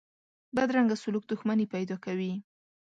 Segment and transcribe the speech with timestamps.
[0.55, 2.33] بدرنګه سلوک دښمني پیدا کوي